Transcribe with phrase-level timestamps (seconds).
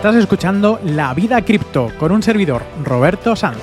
[0.00, 3.58] Estás escuchando La Vida Cripto con un servidor, Roberto Sanz.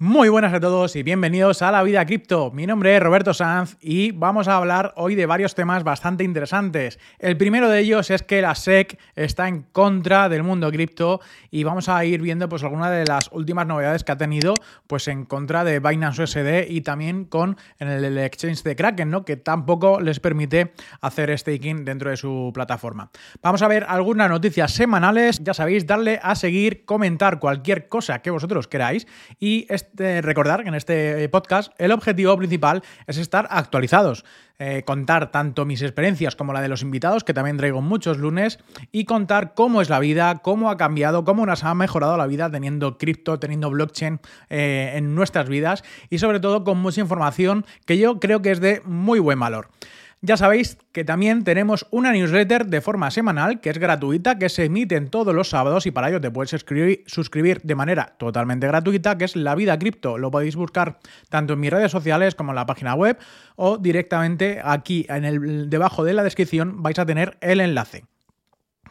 [0.00, 2.52] Muy buenas a todos y bienvenidos a La Vida Cripto.
[2.52, 7.00] Mi nombre es Roberto Sanz y vamos a hablar hoy de varios temas bastante interesantes.
[7.18, 11.64] El primero de ellos es que la SEC está en contra del mundo cripto y
[11.64, 14.54] vamos a ir viendo pues algunas de las últimas novedades que ha tenido
[14.86, 19.24] pues en contra de Binance USD y también con el exchange de Kraken, ¿no?
[19.24, 23.10] que tampoco les permite hacer staking dentro de su plataforma.
[23.42, 28.30] Vamos a ver algunas noticias semanales, ya sabéis, darle a seguir, comentar cualquier cosa que
[28.30, 29.08] vosotros queráis
[29.40, 29.66] y
[29.96, 34.24] recordar que en este podcast el objetivo principal es estar actualizados.
[34.60, 38.58] Eh, contar tanto mis experiencias como la de los invitados, que también traigo muchos lunes,
[38.90, 42.50] y contar cómo es la vida, cómo ha cambiado, cómo nos ha mejorado la vida
[42.50, 44.18] teniendo cripto, teniendo blockchain
[44.50, 48.60] eh, en nuestras vidas y sobre todo con mucha información que yo creo que es
[48.60, 49.68] de muy buen valor.
[50.20, 54.64] Ya sabéis que también tenemos una newsletter de forma semanal que es gratuita, que se
[54.64, 59.26] emite todos los sábados y para ello te puedes suscribir de manera totalmente gratuita, que
[59.26, 60.18] es La Vida Cripto.
[60.18, 63.16] Lo podéis buscar tanto en mis redes sociales como en la página web
[63.54, 68.04] o directamente aquí en el, debajo de la descripción vais a tener el enlace.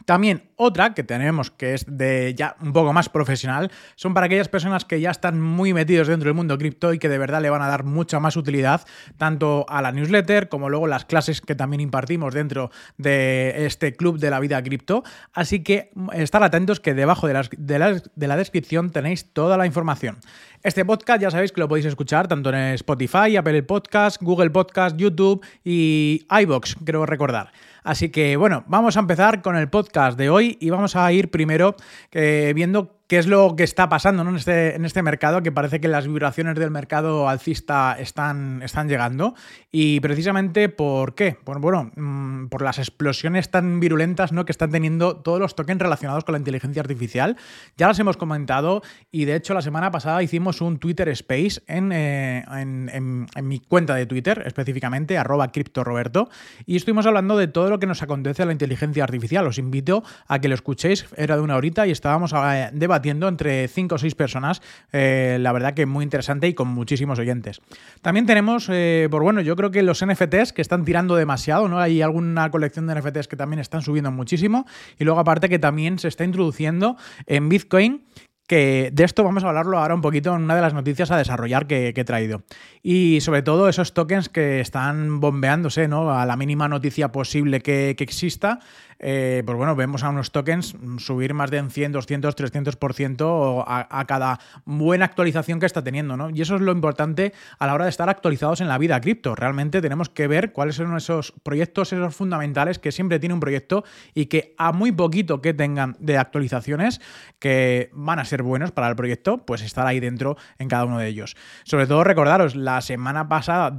[0.08, 4.48] También otra que tenemos que es de ya un poco más profesional son para aquellas
[4.48, 7.50] personas que ya están muy metidos dentro del mundo cripto y que de verdad le
[7.50, 8.86] van a dar mucha más utilidad
[9.18, 14.18] tanto a la newsletter como luego las clases que también impartimos dentro de este club
[14.18, 15.04] de la vida cripto.
[15.34, 20.16] Así que mm, estar atentos que debajo de, de la descripción tenéis toda la información.
[20.62, 24.96] Este podcast ya sabéis que lo podéis escuchar tanto en Spotify, Apple Podcast, Google Podcast,
[24.96, 27.52] YouTube y iBox, creo recordar.
[27.88, 31.30] Así que bueno, vamos a empezar con el podcast de hoy y vamos a ir
[31.30, 31.74] primero
[32.12, 35.80] eh, viendo qué es lo que está pasando en, este, en este mercado, que parece
[35.80, 39.34] que las vibraciones del mercado alcista están, están llegando.
[39.72, 41.36] Y precisamente por qué?
[41.42, 44.44] Por, bueno, mm, por las explosiones tan virulentas ¿no?
[44.44, 47.38] que están teniendo todos los tokens relacionados con la inteligencia artificial.
[47.78, 51.92] Ya las hemos comentado y de hecho la semana pasada hicimos un Twitter Space en,
[51.92, 56.28] eh, en, mi cuenta de Twitter, específicamente, arroba criptoroberto,
[56.66, 59.46] y estuvimos hablando de todo lo que nos acontece a la inteligencia artificial.
[59.46, 63.68] Os invito a que lo escuchéis, era de una horita y estábamos eh, debatiendo entre
[63.68, 64.60] 5 o 6 personas.
[64.92, 67.60] Eh, la verdad que muy interesante y con muchísimos oyentes.
[68.02, 71.78] También tenemos, eh, por bueno, yo creo que los NFTs que están tirando demasiado, ¿no?
[71.78, 74.66] Hay alguna colección de NFTs que también están subiendo muchísimo.
[74.98, 78.02] Y luego aparte que también se está introduciendo en Bitcoin
[78.48, 81.18] que de esto vamos a hablarlo ahora un poquito en una de las noticias a
[81.18, 82.42] desarrollar que, he traído.
[82.82, 86.18] Y sobre todo esos tokens que están bombeándose, ¿no?
[86.18, 88.60] A la mínima noticia posible que, que exista,
[88.98, 94.04] eh, pues bueno, vemos a unos tokens subir más de 100, 200, 300% a, a
[94.06, 96.30] cada buena actualización que está teniendo, ¿no?
[96.30, 99.34] Y eso es lo importante a la hora de estar actualizados en la vida cripto.
[99.34, 103.84] Realmente tenemos que ver cuáles son esos proyectos, esos fundamentales que siempre tiene un proyecto
[104.14, 107.00] y que a muy poquito que tengan de actualizaciones
[107.38, 110.98] que van a ser buenos para el proyecto, pues estar ahí dentro en cada uno
[110.98, 111.36] de ellos.
[111.64, 113.76] Sobre todo recordaros, la semana pasada,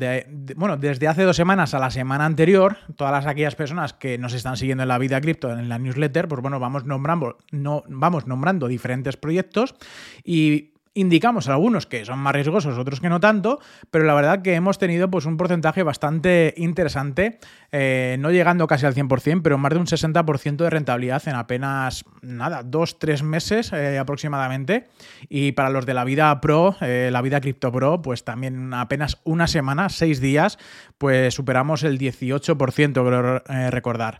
[0.56, 4.57] bueno, desde hace dos semanas a la semana anterior, todas aquellas personas que nos están
[4.57, 8.28] siguiendo en la vida de Cripto en la newsletter, pues bueno, vamos nombrando, no, vamos
[8.28, 9.75] nombrando diferentes proyectos
[10.24, 13.59] y indicamos algunos que son más riesgosos, otros que no tanto,
[13.92, 17.40] pero la verdad que hemos tenido pues un porcentaje bastante interesante,
[17.72, 22.03] eh, no llegando casi al 100%, pero más de un 60% de rentabilidad en apenas,
[22.22, 24.88] nada, dos, tres meses eh, aproximadamente.
[25.30, 29.19] Y para los de la vida pro, eh, la vida cripto pro, pues también apenas
[29.24, 30.58] una semana, seis días,
[30.98, 34.19] pues superamos el 18%, creo recordar.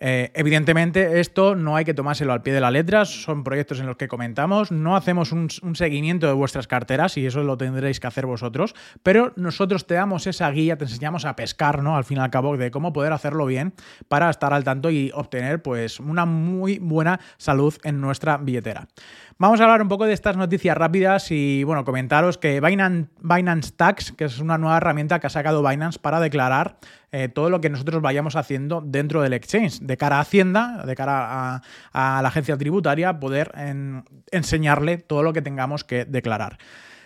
[0.00, 3.86] Eh, evidentemente, esto no hay que tomárselo al pie de la letra, son proyectos en
[3.86, 8.06] los que comentamos, no hacemos un, seguimiento de vuestras carteras y eso lo tendréis que
[8.06, 11.96] hacer vosotros, pero nosotros te damos esa guía, te enseñamos a pescar, ¿no?
[11.96, 13.74] Al fin y al cabo, de cómo poder hacerlo bien
[14.06, 18.86] para estar al tanto y obtener pues una muy buena salud en nuestra billetera.
[19.40, 23.72] Vamos a hablar un poco de estas noticias rápidas y bueno, comentaros que Binance, Binance
[23.72, 26.78] Tax, que es una nueva herramienta que ha sacado Binance para declarar
[27.10, 30.94] eh, todo lo que nosotros vayamos haciendo dentro del exchange, de cara a Hacienda, de
[30.94, 31.62] cara
[31.92, 33.52] a, la agencia tributaria, poder
[34.30, 36.58] enseñarle todo lo que tengamos que declarar.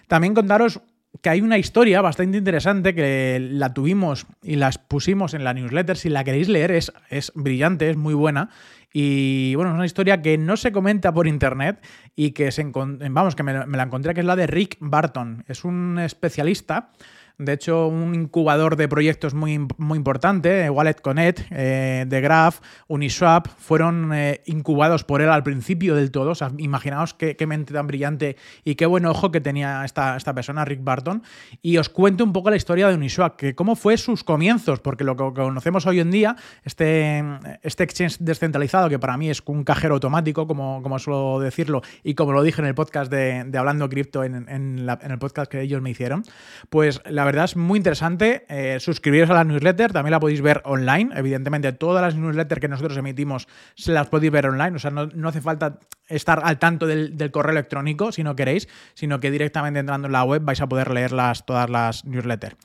[0.09, 0.81] También contaros
[1.21, 5.97] que hay una historia bastante interesante que la tuvimos y las pusimos en la newsletter.
[5.97, 8.49] Si la queréis leer, es, es brillante, es muy buena.
[8.93, 11.85] Y bueno, es una historia que no se comenta por internet
[12.17, 15.45] y que se vamos, que me, me la encontré, que es la de Rick Barton.
[15.49, 16.91] Es un especialista
[17.39, 23.49] de hecho, un incubador de proyectos muy, muy importante, Wallet Connect, eh, The Graph, Uniswap,
[23.59, 26.31] fueron eh, incubados por él al principio del todo.
[26.31, 30.35] O sea, imaginaos qué, mente tan brillante y qué buen ojo que tenía esta, esta
[30.35, 31.23] persona, Rick Barton.
[31.61, 35.05] Y os cuento un poco la historia de Uniswap, que cómo fue sus comienzos, porque
[35.05, 37.25] lo que conocemos hoy en día, este,
[37.63, 42.15] este exchange descentralizado, que para mí es un cajero automático, como, como suelo decirlo, y
[42.15, 45.83] como lo dije en el podcast de, Hablando Cripto, en, en, el podcast que ellos
[45.83, 46.23] me hicieron,
[46.71, 48.45] pues la verdad verdad es muy interesante.
[48.49, 51.11] Eh, suscribiros a la newsletter, también la podéis ver online.
[51.17, 54.77] Evidentemente, todas las newsletters que nosotros emitimos se las podéis ver online.
[54.77, 55.79] O sea, no, hace falta
[56.09, 60.25] estar al tanto del, correo electrónico si no queréis, sino que directamente entrando en la
[60.25, 62.57] web vais a poder leerlas todas las newsletters.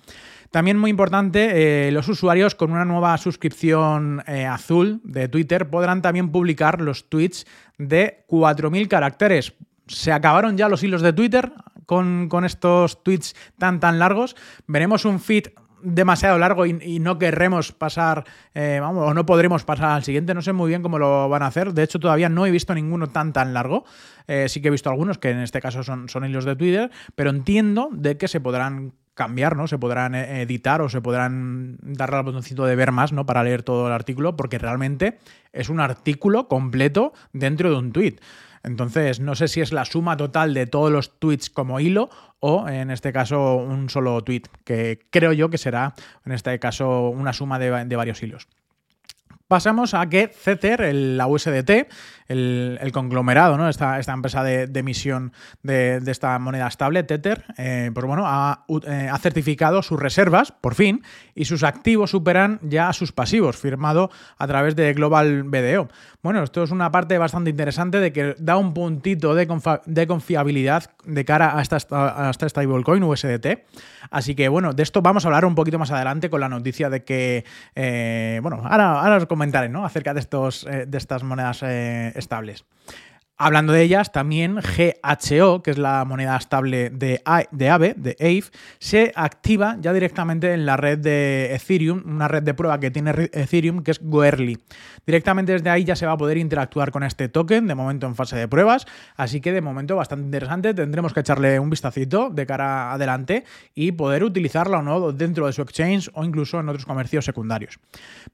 [0.51, 6.01] También muy importante, eh, los usuarios con una nueva suscripción eh, azul de Twitter podrán
[6.01, 7.45] también publicar los tweets
[7.77, 9.54] de 4.000 caracteres.
[9.88, 11.51] Se acabaron ya los hilos de Twitter,
[11.88, 14.36] con, estos tweets tan tan largos.
[14.68, 15.48] Veremos un feed
[15.81, 20.34] demasiado largo y, no querremos pasar, eh, o no podremos pasar al siguiente.
[20.34, 21.74] No sé muy bien cómo lo van a hacer.
[21.74, 23.86] De hecho, todavía no he visto ninguno tan tan largo.
[24.28, 26.92] Eh, sí que he visto algunos que en este caso son, son hilos de Twitter,
[27.16, 29.68] pero entiendo de que se podrán cambiar, ¿no?
[29.68, 33.25] Se podrán eh, editar o se podrán darle al botoncito de ver más, ¿no?
[33.25, 35.18] Para leer todo el artículo, porque realmente
[35.54, 38.18] es un artículo completo dentro de un tweet.
[38.63, 42.09] Entonces, no sé si es la suma total de todos los tweets como hilo
[42.39, 45.94] o en este caso un solo tweet, que creo yo que será
[46.25, 48.48] en este caso una suma de, de varios hilos.
[49.48, 51.88] Pasamos a que Tether, la USDT,
[52.27, 53.69] el, conglomerado, ¿no?
[53.69, 55.33] esta, esta empresa de, emisión
[55.63, 61.03] de, esta moneda estable, Tether, eh, pues bueno, eh, ha, certificado sus reservas, por fin,
[61.35, 65.89] y sus activos superan ya sus pasivos, firmado a través de Global BDO.
[66.21, 69.47] Bueno, esto es una parte bastante interesante de que da un puntito de,
[70.07, 73.47] confiabilidad de cara a esta, a esta stablecoin USDT.
[74.09, 76.89] Así que bueno, de esto vamos a hablar un poquito más adelante con la noticia
[76.89, 77.45] de que,
[77.75, 79.85] eh, bueno, ahora, ahora os comentaré ¿no?
[79.85, 82.66] acerca de, estos, eh, de estas monedas eh, estables.
[83.39, 88.44] Hablando de ellas, también GHO, que es la moneda estable de, de AVE, de AVE,
[88.80, 93.12] se activa ya directamente en la red de Ethereum, una red de prueba que tiene
[93.31, 94.57] Ethereum, que es Goerli.
[95.06, 98.16] Directamente desde ahí ya se va a poder interactuar con este token, de momento en
[98.16, 100.74] fase de pruebas, así que de momento bastante interesante.
[100.74, 103.44] Tendremos que echarle un vistacito de cara adelante
[103.75, 107.78] y poder utilizarla o no dentro de su exchange o incluso en otros comercios secundarios.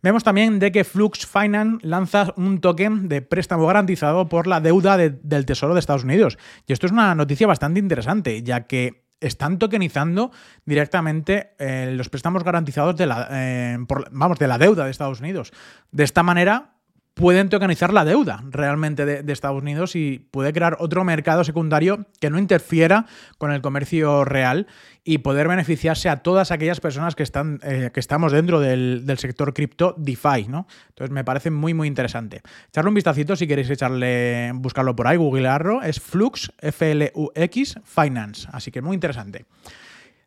[0.02, 4.93] Vemos también de que Flux Finance lanza un token de préstamo garantizado por la deuda
[4.98, 6.38] del Tesoro de Estados Unidos.
[6.68, 10.31] Y esto es una noticia bastante interesante, ya que están tokenizando
[10.66, 13.78] directamente eh, los préstamos garantizados de la, eh,
[14.12, 15.54] vamos, de la deuda de Estados Unidos.
[15.92, 16.73] De esta manera,
[17.13, 22.30] pueden tokenizar la deuda realmente de, Estados Unidos y puede crear otro mercado secundario que
[22.30, 23.06] no interfiera
[23.38, 24.68] con el comercio real
[25.04, 29.54] y poder beneficiarse a todas aquellas personas que, están, eh, que estamos dentro del, sector
[29.54, 30.68] cripto DeFi, ¿no?
[30.89, 32.42] Entonces me parece muy, muy interesante.
[32.69, 38.71] Echarle un vistacito si queréis echarle, buscarlo por ahí, googlearlo, es Flux, F-L-U-X, Finance, así
[38.71, 39.45] que muy interesante.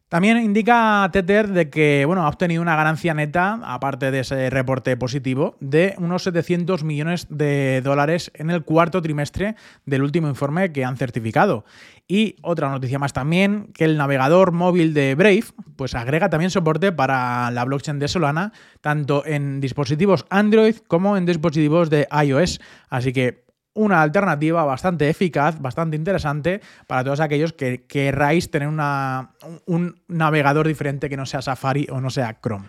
[0.08, 4.96] También indica Tether de que bueno, ha obtenido una ganancia neta, aparte de ese reporte
[4.96, 10.84] positivo, de unos 700 millones de dólares en el cuarto trimestre del último informe que
[10.84, 11.64] han certificado.
[12.06, 15.44] Y otra noticia más también, que el navegador móvil de Brave
[15.74, 21.26] pues agrega también soporte para la blockchain de Solana, tanto en dispositivos Android como en
[21.26, 22.60] dispositivos de iOS.
[22.90, 23.45] Así que
[23.76, 29.30] una alternativa bastante eficaz, bastante interesante para todos aquellos que querráis tener una,
[29.66, 32.66] un navegador diferente que no sea Safari o no sea Chrome.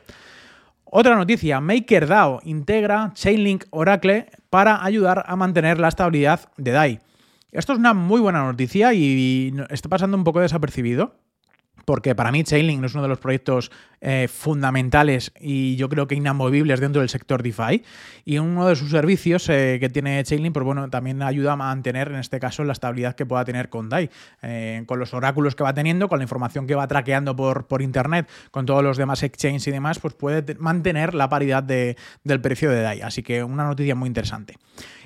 [0.86, 7.00] Otra noticia, MakerDAO integra Chainlink Oracle para ayudar a mantener la estabilidad de DAI.
[7.52, 11.16] Esto es una muy buena noticia y está pasando un poco desapercibido
[11.88, 16.14] porque para mí Chainlink es uno de los proyectos eh, fundamentales y yo creo que
[16.14, 17.84] inamovibles dentro del sector DeFi.
[18.26, 22.10] Y uno de sus servicios eh, que tiene Chainlink, pues bueno, también ayuda a mantener,
[22.10, 24.10] en este caso, la estabilidad que pueda tener con DAI.
[24.44, 27.82] Eh, con los oráculos que va teniendo, con la información que va traqueando por, por
[27.82, 32.70] Internet, con todos los demás exchanges y demás, pues puede mantener la paridad del precio
[32.70, 33.02] de DAI.
[33.02, 34.58] Así que una noticia muy interesante.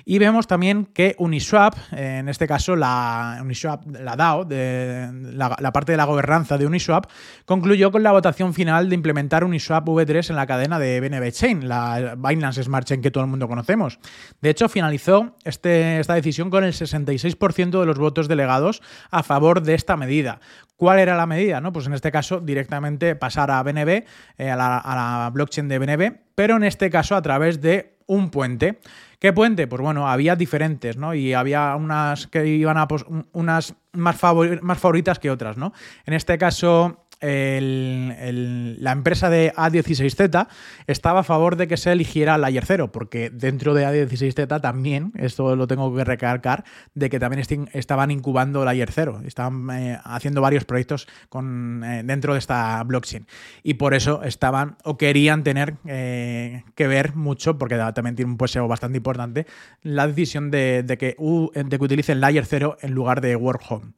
[0.04, 5.92] Y vemos también que Uniswap, en este caso la Uniswap, la DAO, de, la, parte
[5.92, 7.06] de la gobernanza de Uniswap,
[7.44, 11.68] concluyó con la votación final de implementar Uniswap V3 en la cadena de BNB Chain,
[11.68, 13.98] la Binance Smart Chain que todo el mundo conocemos.
[14.40, 19.62] De hecho, finalizó este, esta decisión con el 66% de los votos delegados a favor
[19.62, 20.40] de esta medida.
[20.76, 21.60] ¿Cuál era la medida?
[21.72, 24.04] Pues en este caso, directamente pasar a BNB,
[24.38, 28.80] eh, a, la, blockchain de BNB, pero en este caso a través de un puente.
[29.18, 29.68] ¿Qué puente?
[29.68, 31.14] Pues bueno, había diferentes, ¿no?
[31.14, 34.20] Y había unas que iban a pues, unas más,
[34.62, 35.72] más favoritas que otras, ¿no?
[36.04, 40.48] En este caso, la empresa de A16Z
[40.86, 45.54] estaba a favor de que se eligiera Layer 0, porque dentro de A16Z también, esto
[45.54, 46.64] lo tengo que recalcar,
[46.94, 52.32] de que también estaban incubando Layer 0, estaban eh, haciendo varios proyectos con, eh, dentro
[52.32, 53.26] de esta blockchain.
[53.62, 58.38] Y por eso estaban o querían tener eh, que ver mucho, porque también tiene un
[58.38, 59.46] peso bastante importante,
[59.82, 63.92] la decisión de, que, de que utilicen Layer 0 en lugar de Workhome.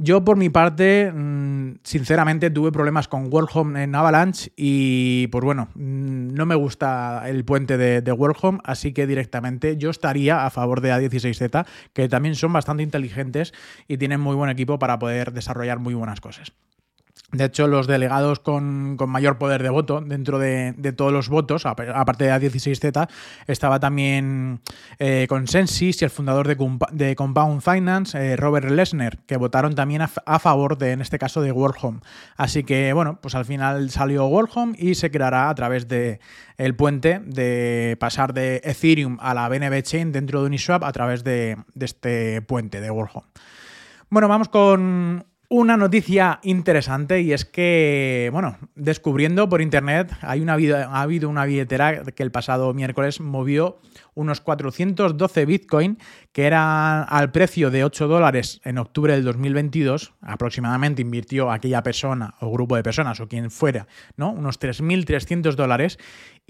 [0.00, 5.68] Yo, por mi parte, mm, sinceramente tuve problemas con Worldhome en Avalanche y, pues bueno,
[5.76, 10.50] mm, no me gusta el puente de, de Worldhome, así que directamente yo estaría a
[10.50, 13.54] favor de A16Z, que también son bastante inteligentes
[13.86, 16.52] y tienen muy buen equipo para poder desarrollar muy buenas cosas.
[17.30, 22.24] De hecho, los delegados con, mayor poder de voto dentro de, todos los votos, aparte
[22.24, 23.06] de A16Z,
[23.46, 24.60] estaba también
[24.98, 30.78] eh, y el fundador de, Compound Finance, eh, Robert Lesner, que votaron también a, favor
[30.78, 32.00] de, en este caso, de Worldhome.
[32.38, 36.20] Así que, bueno, pues al final salió Worldhome y se creará a través de
[36.56, 41.24] el puente de pasar de Ethereum a la BNB Chain dentro de Uniswap a través
[41.24, 43.26] de, de este puente de Worldhome.
[44.08, 50.52] Bueno, vamos con una noticia interesante y es que, bueno, descubriendo por internet, hay una,
[50.54, 53.80] ha habido una billetera que el pasado miércoles movió
[54.14, 55.98] unos 412 Bitcoin,
[56.32, 62.34] que eran al precio de 8 dólares en octubre del 2022, aproximadamente invirtió aquella persona
[62.40, 63.86] o grupo de personas o quien fuera,
[64.16, 64.32] ¿no?
[64.32, 65.98] Unos 3.300 dólares.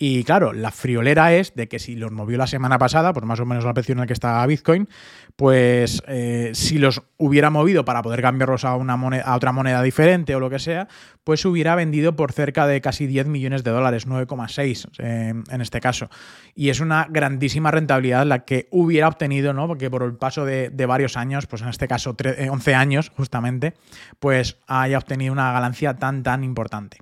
[0.00, 3.40] Y claro, la friolera es de que si los movió la semana pasada, por más
[3.40, 4.88] o menos al precio en el que está Bitcoin,
[5.34, 9.82] pues eh, si los hubiera movido para poder cambiarlos a, una moneda, a otra moneda
[9.82, 10.86] diferente o lo que sea,
[11.24, 15.80] pues hubiera vendido por cerca de casi 10 millones de dólares, 9,6 eh, en este
[15.80, 16.08] caso.
[16.54, 19.66] Y es una grandísima rentabilidad la que hubiera obtenido, ¿no?
[19.66, 23.74] Porque por el paso de, varios años, pues en este caso 11 eh, años justamente,
[24.20, 26.98] pues haya obtenido una ganancia tan, tan importante.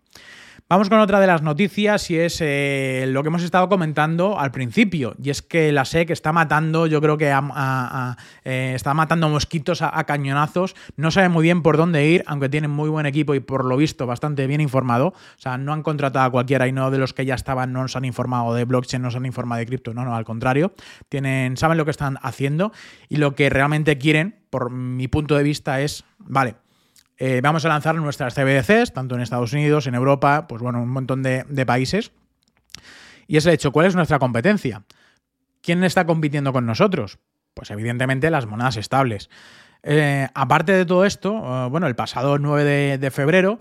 [0.68, 4.50] Vamos con otra de las noticias y es eh, lo que hemos estado comentando al
[4.50, 5.14] principio.
[5.23, 7.32] Y es que la SEC está matando, yo creo que
[8.44, 10.75] eh, está matando mosquitos a, cañonazos.
[10.96, 13.76] No sabe muy bien por dónde ir, aunque tienen muy buen equipo y por lo
[13.76, 15.11] visto bastante bien informado.
[15.11, 17.82] O sea, no han contratado a cualquiera y no de los que ya estaban, no
[17.82, 19.94] nos han informado de blockchain, no nos han informado de cripto.
[19.94, 20.75] No, no, al contrario.
[21.08, 22.73] Tienen, saben lo que están haciendo
[23.08, 26.56] y lo que realmente quieren, por mi punto de vista, es, vale,
[27.18, 30.90] eh, vamos a lanzar nuestras CBDCs, tanto en Estados Unidos, en Europa, pues bueno, un
[30.90, 32.12] montón de, países.
[33.26, 34.82] Y es el hecho, ¿cuál es nuestra competencia?
[35.62, 37.18] ¿Quién está compitiendo con nosotros?
[37.54, 39.30] Pues evidentemente las monedas estables.
[39.82, 43.58] Eh, aparte de todo esto, eh, bueno, el pasado 9 de febrero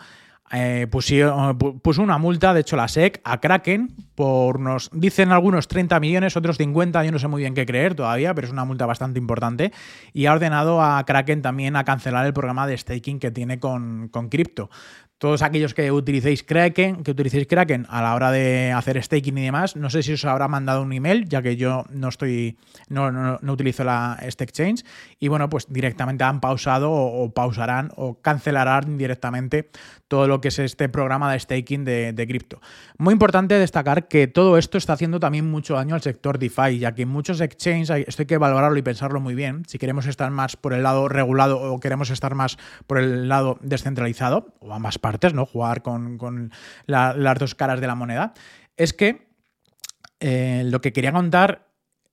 [0.91, 6.37] puso, una multa, de hecho la SEC, a Kraken por unos, dicen algunos 30 millones,
[6.37, 9.19] otros 50, yo no sé muy bien qué creer todavía, pero es una multa bastante
[9.19, 9.71] importante.
[10.13, 14.07] Y ha ordenado a Kraken también a cancelar el programa de staking que tiene con,
[14.09, 14.69] con cripto
[15.17, 19.45] todos aquellos que utilicéis Kraken, que utilicéis Kraken a la hora de hacer staking y
[19.45, 22.57] demás, no sé si os habrá mandado un email, ya que yo no estoy,
[22.89, 24.83] no, no, utilizo la, este exchange,
[25.19, 29.69] y bueno, pues directamente han pausado o, pausarán o cancelarán directamente
[30.07, 32.61] todo lo que es este programa de staking de, cripto.
[32.97, 36.93] Muy importante destacar que todo esto está haciendo también mucho daño al sector DeFi, ya
[36.93, 40.29] que en muchos exchanges, esto hay que valorarlo y pensarlo muy bien, si queremos estar
[40.31, 42.57] más por el lado regulado o queremos estar más
[42.87, 45.45] por el lado descentralizado, o ambas partes, ¿no?
[45.45, 46.51] Jugar con,
[46.85, 48.33] las dos caras de la moneda.
[48.77, 49.27] Es que
[50.19, 51.64] eh, lo que quería contar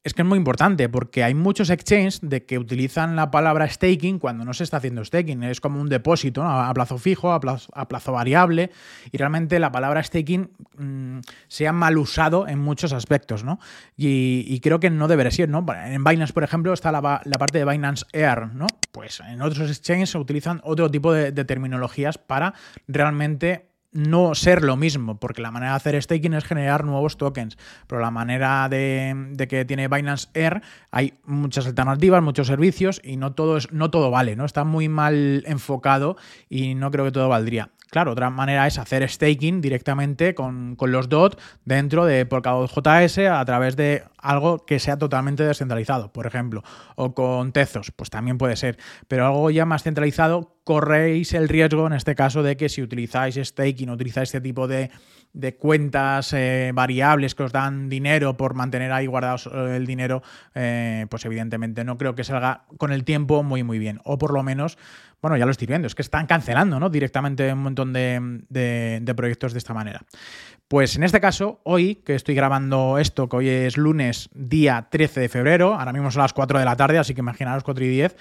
[0.04, 4.18] es que es muy importante porque hay muchos exchanges de que utilizan la palabra staking
[4.18, 5.44] cuando no se está haciendo staking.
[5.44, 8.71] Es como un depósito a plazo fijo, a plazo, variable.
[9.12, 13.61] Y realmente la palabra staking mm, se ha mal usado en muchos aspectos, ¿no?
[13.97, 15.64] Y, creo que no debería ser, ¿no?
[15.85, 18.66] En Binance, por ejemplo, está la, parte de Binance Air, ¿no?
[18.90, 22.54] Pues en otros exchanges se utilizan otro tipo de terminologías para
[22.88, 27.58] realmente no ser lo mismo, porque la manera de hacer staking es generar nuevos tokens,
[27.87, 33.32] pero la manera de, que tiene Binance Air hay muchas alternativas, muchos servicios y no
[33.32, 34.44] todo, es, no todo vale, ¿no?
[34.44, 36.16] Está muy mal enfocado
[36.49, 37.70] y no creo que todo valdría.
[37.92, 43.44] Claro, otra manera es hacer staking directamente con, los DOT dentro de Polkadot JS a
[43.44, 46.64] través de algo que sea totalmente descentralizado, por ejemplo,
[46.96, 51.87] o con Tezos, pues también puede ser, pero algo ya más centralizado, corréis el riesgo
[51.87, 54.90] en este caso de que si utilizáis staking, utilizáis este tipo de
[55.32, 60.22] de cuentas eh, variables que os dan dinero por mantener ahí guardados eh, el dinero,
[60.54, 64.00] eh, pues evidentemente no creo que salga con el tiempo muy muy bien.
[64.04, 64.78] O por lo menos,
[65.22, 66.90] bueno, ya lo estoy viendo, es que están cancelando ¿no?
[66.90, 70.02] directamente un montón de, proyectos de esta manera.
[70.66, 75.20] Pues en este caso, hoy que estoy grabando esto, que hoy es lunes, día 13
[75.20, 77.88] de febrero, ahora mismo son las 4 de la tarde, así que imaginaros 4 y
[77.88, 78.16] 10.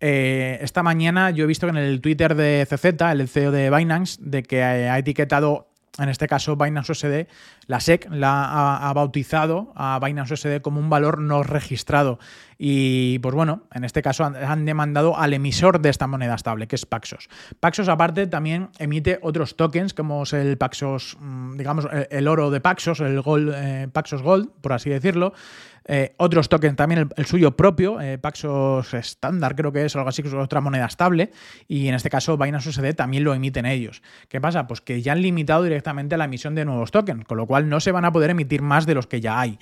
[0.00, 4.18] esta mañana yo he visto que en el Twitter de CZ, el CEO de Binance,
[4.20, 7.26] de que ha etiquetado en este caso Binance USD,
[7.66, 12.18] la SEC la ha, bautizado a Binance USD como un valor no registrado.
[12.56, 16.76] Y pues bueno, en este caso han, demandado al emisor de esta moneda estable, que
[16.76, 17.28] es Paxos.
[17.60, 22.60] Paxos aparte también emite otros tokens, como es el Paxos, mm, digamos, el, oro de
[22.60, 25.34] Paxos, el Gold, eh, Paxos Gold, por así decirlo.
[25.86, 30.22] Eh, otros tokens también, el, suyo propio, eh, Paxos estándar creo que es, algo así,
[30.22, 31.32] que es otra moneda estable,
[31.66, 34.02] y en este caso Binance USD también lo emiten ellos.
[34.28, 34.66] ¿Qué pasa?
[34.66, 37.80] Pues que ya han limitado directamente la emisión de nuevos tokens, con lo cual no
[37.80, 39.58] se van a poder emitir más de los que ya hay.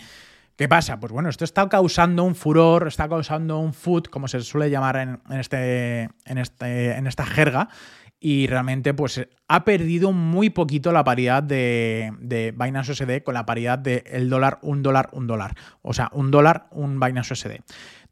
[0.56, 1.00] ¿Qué pasa?
[1.00, 4.96] Pues bueno, esto está causando un furor, está causando un food, como se suele llamar
[4.96, 7.70] en, este, en, este, en esta jerga,
[8.20, 13.46] y realmente pues ha perdido muy poquito la paridad de, de Binance USD con la
[13.46, 15.56] paridad del dólar, un dólar, un dólar.
[15.80, 17.60] O sea, un dólar, un Binance USD.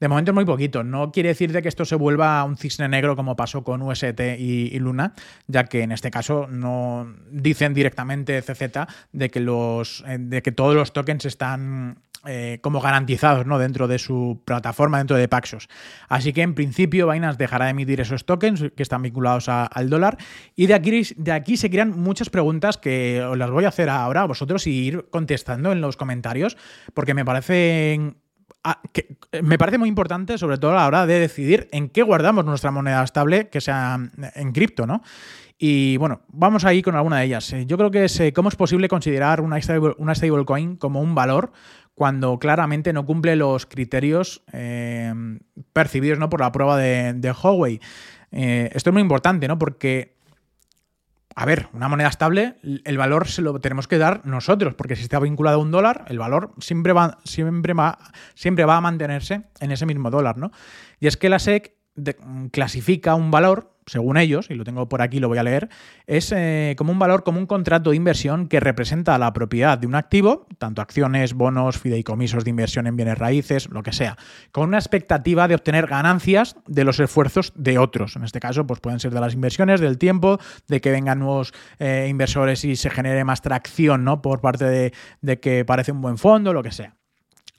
[0.00, 0.84] De momento es muy poquito.
[0.84, 4.20] No quiere decir de que esto se vuelva un cisne negro como pasó con UST
[4.38, 5.12] y, Luna,
[5.46, 10.52] ya que en este caso no dicen directamente CZ de que, los, eh, de que
[10.52, 13.58] todos los tokens están eh, como garantizados ¿no?
[13.58, 15.68] dentro de su plataforma, dentro de Paxos.
[16.08, 20.18] Así que en principio Binance dejará de emitir esos tokens que están vinculados al dólar
[20.56, 23.88] y de aquí, de aquí se crean muchas preguntas que os las voy a hacer
[23.88, 26.56] ahora a vosotros y ir contestando en los comentarios
[26.92, 28.16] porque me parecen
[28.92, 32.44] que me parece muy importante, sobre todo a la hora de decidir en qué guardamos
[32.44, 33.98] nuestra moneda estable que sea
[34.34, 35.02] en cripto, ¿no?
[35.58, 37.54] Y bueno, vamos ahí con alguna de ellas.
[37.66, 39.58] Yo creo que es cómo es posible considerar una
[39.98, 41.52] una stablecoin como un valor
[41.98, 45.12] cuando claramente no cumple los criterios eh,
[45.72, 46.30] percibidos ¿no?
[46.30, 47.80] por la prueba de, de Huawei.
[48.30, 49.58] Eh, esto es muy importante, ¿no?
[49.58, 50.16] Porque,
[51.34, 55.02] a ver, una moneda estable, el valor se lo tenemos que dar nosotros, porque si
[55.02, 57.98] está vinculado a un dólar, el valor siempre va, siempre va,
[58.34, 60.52] siempre va a mantenerse en ese mismo dólar, ¿no?
[61.00, 61.74] Y es que la SEC
[62.52, 65.68] clasifica un valor según ellos, y lo tengo por aquí, lo voy a leer,
[66.06, 69.86] es eh, como un valor, como un contrato de inversión que representa la propiedad de
[69.86, 74.16] un activo, tanto acciones, bonos, fideicomisos de inversión en bienes raíces, lo que sea,
[74.52, 78.16] con una expectativa de obtener ganancias de los esfuerzos de otros.
[78.16, 81.52] En este caso, pues pueden ser de las inversiones, del tiempo, de que vengan nuevos
[81.78, 84.22] eh, inversores y se genere más tracción, ¿no?
[84.22, 86.97] Por parte de, de que parece un buen fondo, lo que sea.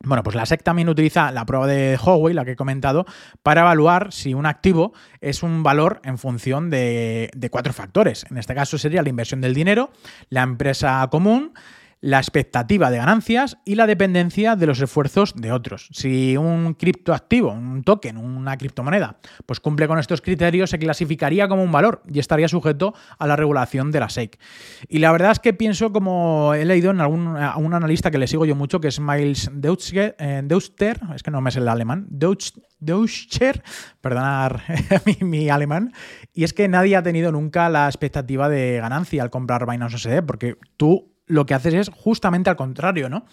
[0.01, 3.05] Bueno, pues la SEC también utiliza la prueba de Huawei, la que he comentado,
[3.43, 8.25] para evaluar si un activo es un valor en función de cuatro factores.
[8.29, 9.91] En este caso sería la inversión del dinero,
[10.29, 11.53] la empresa común,
[12.01, 15.89] la expectativa de ganancias y la dependencia de los esfuerzos de otros.
[15.91, 21.63] Si un criptoactivo, un token, una criptomoneda, pues cumple con estos criterios, se clasificaría como
[21.63, 24.39] un valor y estaría sujeto a la regulación de la SEC.
[24.88, 28.17] Y la verdad es que pienso, como he leído en algún a un analista que
[28.17, 30.43] le sigo yo mucho, que es Miles Deutscher, eh,
[31.15, 33.63] es que no me es el alemán, Deutscher,
[34.01, 34.63] perdonar
[35.21, 35.93] mi, alemán,
[36.33, 40.25] y es que nadie ha tenido nunca la expectativa de ganancia al comprar Binance USD,
[40.25, 43.26] porque tú lo que haces es justamente al contrario, ¿no?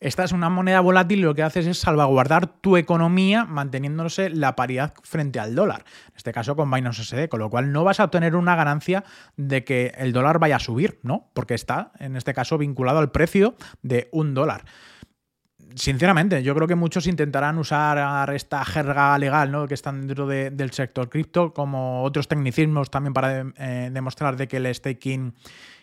[0.00, 4.56] Esta es una moneda volátil y lo que haces es salvaguardar tu economía manteniéndose la
[4.56, 5.84] paridad frente al dólar.
[6.08, 9.04] En este caso con Binance USD, con lo cual no vas a obtener una ganancia
[9.36, 11.28] de que el dólar vaya a subir, ¿no?
[11.34, 14.64] Porque está, en este caso, vinculado al precio de un dólar
[15.74, 19.66] sinceramente, yo creo que muchos intentarán usar esta jerga legal ¿no?
[19.66, 24.56] que están dentro del sector cripto como otros tecnicismos también para eh, demostrar de que
[24.56, 25.34] el staking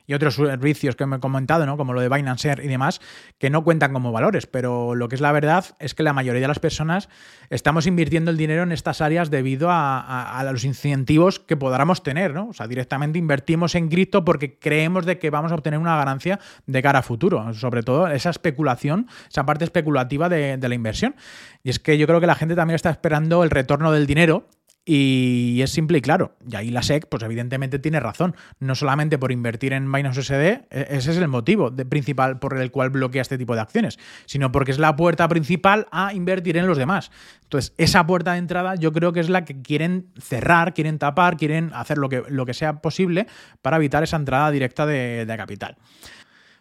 [0.07, 1.75] y otros servicios que me he comentado, ¿no?
[1.75, 3.01] como lo de Binance y demás,
[3.37, 4.47] que no cuentan como valores.
[4.47, 7.09] Pero lo que es la verdad es que la mayoría de las personas
[7.49, 12.33] estamos invirtiendo el dinero en estas áreas debido a, los incentivos que podamos tener.
[12.33, 12.47] ¿no?
[12.47, 16.39] O sea, directamente invertimos en cripto porque creemos de que vamos a obtener una ganancia
[16.65, 17.53] de cara a futuro.
[17.53, 21.15] Sobre todo esa especulación, esa parte especulativa de, de la inversión.
[21.63, 24.47] Y es que yo creo que la gente también está esperando el retorno del dinero
[24.89, 26.37] Y es simple y claro.
[26.49, 28.37] Y ahí la SEC, pues evidentemente tiene razón.
[28.61, 32.71] No solamente por invertir en Binance USD, e, ese es el motivo principal por el
[32.71, 36.67] cual bloquea este tipo de acciones, sino porque es la puerta principal a invertir en
[36.67, 37.11] los demás.
[37.43, 41.35] Entonces, esa puerta de entrada yo creo que es la que quieren cerrar, quieren tapar,
[41.35, 43.27] quieren hacer lo que, lo que sea posible
[43.61, 45.75] para evitar esa entrada directa de capital.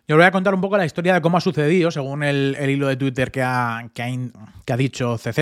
[0.08, 2.56] Yo os voy a contar un poco la historia de cómo ha sucedido, según el,
[2.70, 5.38] hilo de Twitter que ha, que, ha, dicho CZ.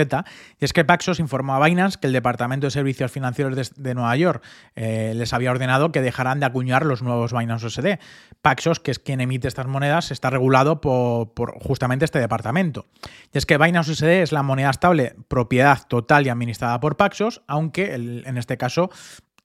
[0.59, 4.15] Y es que Paxos informó a Binance que el Departamento de Servicios Financieros de, Nueva
[4.15, 4.43] York
[4.75, 7.99] eh, les había ordenado que dejaran de acuñar los nuevos Binance USD.
[8.41, 11.29] Paxos, que es quien emite estas monedas, está regulado por,
[11.61, 12.87] justamente este departamento.
[13.33, 17.43] Y es que Binance USD es la moneda estable propiedad total y administrada por Paxos,
[17.45, 18.89] aunque en este caso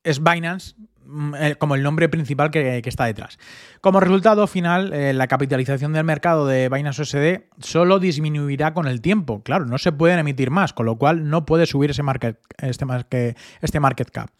[0.02, 0.76] es Binance
[1.58, 3.38] como el nombre principal que, está detrás.
[3.80, 9.00] Como resultado final, eh, la capitalización del mercado de Binance USD solo disminuirá con el
[9.00, 9.42] tiempo.
[9.42, 13.36] Claro, no se pueden emitir más, con lo cual no puede subir ese market, este,
[13.60, 14.30] este market cap.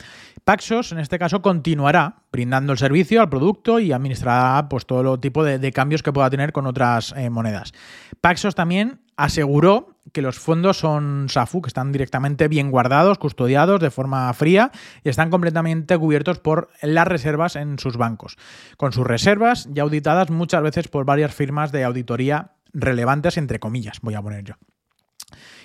[0.45, 5.21] Paxos, en este caso, continuará brindando el servicio al producto y administrará pues, todo el
[5.21, 7.73] tipo de, cambios que pueda tener con otras eh, monedas.
[8.21, 13.91] Paxos también aseguró que los fondos son SAFU, que están directamente bien guardados, custodiados de
[13.91, 14.71] forma fría
[15.05, 18.37] y están completamente cubiertos por las reservas en sus bancos,
[18.77, 23.99] con sus reservas ya auditadas muchas veces por varias firmas de auditoría relevantes, entre comillas,
[24.03, 24.55] voy a poner yo.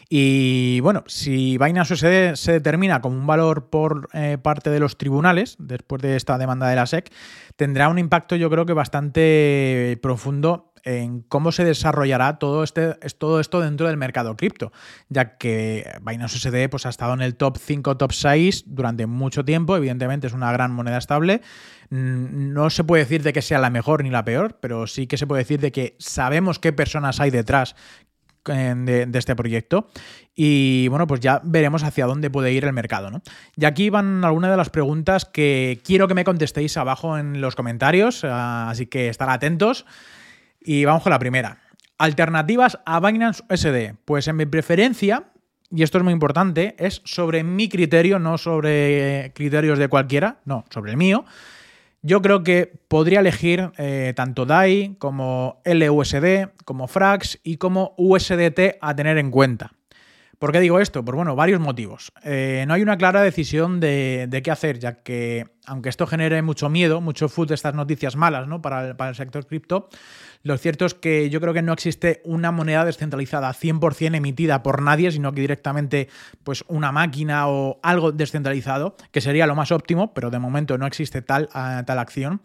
[0.08, 5.56] Y bueno, si Binance se determina como un valor por eh, parte de los tribunales,
[5.58, 7.12] después de esta demanda de la SEC,
[7.56, 13.40] tendrá un impacto yo creo que bastante profundo en cómo se desarrollará todo, este, todo
[13.40, 14.72] esto dentro del mercado cripto,
[15.10, 19.44] ya que Binance USD pues, ha estado en el top 5, top 6 durante mucho
[19.44, 21.42] tiempo, evidentemente es una gran moneda estable.
[21.90, 25.08] Mm, no se puede decir de que sea la mejor ni la peor, pero sí
[25.08, 27.76] que se puede decir de que sabemos qué personas hay detrás
[28.46, 29.88] de, este proyecto.
[30.36, 33.10] Y bueno, pues ya veremos hacia dónde puede ir el mercado.
[33.10, 33.22] ¿no?
[33.56, 37.56] Y aquí van algunas de las preguntas que quiero que me contestéis abajo en los
[37.56, 39.86] comentarios, ah, así que estar atentos.
[40.66, 41.60] Y vamos con la primera.
[42.00, 43.96] Alternativas a Binance SD.
[44.04, 45.26] Pues en mi preferencia,
[45.70, 50.66] y esto es muy importante, es sobre mi criterio, no sobre criterios de cualquiera, no,
[50.72, 51.24] sobre el mío.
[52.02, 58.78] Yo creo que podría elegir eh, tanto DAI como LUSD, como Frax y como USDT
[58.82, 59.72] a tener en cuenta.
[60.40, 61.06] ¿Por qué digo esto?
[61.06, 62.12] Pues bueno, varios motivos.
[62.24, 66.70] Eh, no hay una clara decisión de, qué hacer, ya que aunque esto genere mucho
[66.70, 68.62] miedo, mucho food, estas noticias malas ¿no?
[68.62, 69.90] para el sector cripto,
[70.46, 74.84] lo cierto es que yo creo que no existe una moneda descentralizada 100% emitida por
[74.84, 76.08] nadie, sino que directamente
[76.44, 80.86] pues una máquina o algo descentralizado, que sería lo más óptimo, pero de momento no
[80.86, 82.42] existe tal, ah, tal acción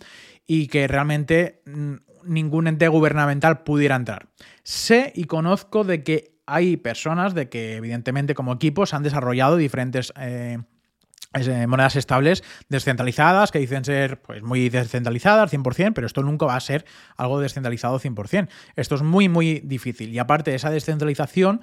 [0.46, 4.28] y que realmente mm, ningún ente gubernamental pudiera entrar.
[4.62, 10.10] Sé y conozco de que hay personas de que evidentemente como equipos han desarrollado diferentes...
[10.18, 10.56] Eh,
[11.68, 16.60] monedas estables descentralizadas que dicen ser pues, muy descentralizadas 100%, pero esto nunca va a
[16.60, 16.84] ser
[17.16, 18.48] algo descentralizado 100%.
[18.76, 20.10] Esto es muy, muy difícil.
[20.12, 21.60] Y aparte de esa descentralización,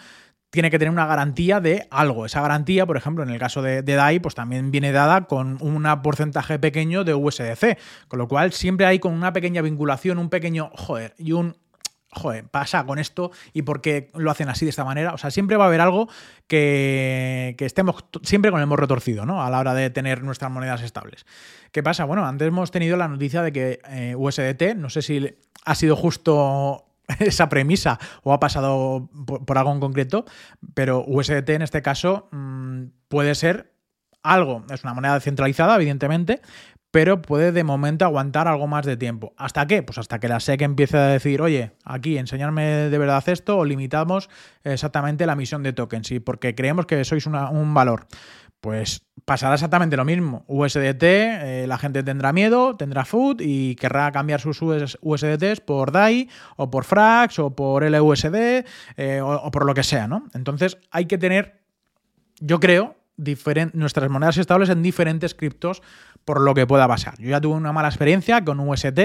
[0.49, 2.25] tiene que tener una garantía de algo.
[2.25, 5.57] Esa garantía, por ejemplo, en el caso de, de, DAI, pues también viene dada con
[5.61, 7.77] un porcentaje pequeño de USDC.
[8.07, 11.57] Con lo cual siempre hay con una pequeña vinculación, un pequeño, joder, y un
[12.11, 15.13] joder, pasa con esto y por qué lo hacen así de esta manera.
[15.13, 16.09] O sea, siempre va a haber algo
[16.47, 19.43] que, estemos siempre con el morro torcido, ¿no?
[19.43, 21.25] A la hora de tener nuestras monedas estables.
[21.71, 22.05] ¿Qué pasa?
[22.05, 25.95] Bueno, antes hemos tenido la noticia de que eh, USDT, no sé si ha sido
[25.95, 26.85] justo
[27.19, 30.25] esa premisa o ha pasado por, algo en concreto,
[30.73, 33.73] pero USDT en este caso mm, puede ser
[34.23, 36.41] algo, es una moneda centralizada, evidentemente,
[36.91, 39.33] pero puede de momento aguantar algo más de tiempo.
[39.37, 39.83] ¿Hasta qué?
[39.83, 43.65] Pues hasta que la SEC empiece a decir, oye, aquí enseñarme de verdad esto o
[43.65, 44.29] limitamos
[44.63, 48.07] exactamente la emisión de tokens, y porque creemos que sois un valor.
[48.59, 50.45] Pues pasará exactamente lo mismo.
[50.47, 56.29] USDT, eh, la gente tendrá miedo, tendrá food y querrá cambiar sus USDTs por DAI
[56.55, 58.65] o por Frax o por LUSD
[58.97, 60.27] eh, o, por lo que sea, ¿no?
[60.33, 61.61] Entonces hay que tener,
[62.39, 62.95] yo creo,
[63.73, 65.81] nuestras monedas estables en diferentes criptos
[66.27, 67.17] por lo que pueda pasar.
[67.19, 68.99] Yo ya tuve una mala experiencia con UST,